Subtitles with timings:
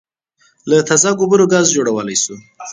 [0.69, 2.35] له تازه ګوبرو ګاز جوړولای شو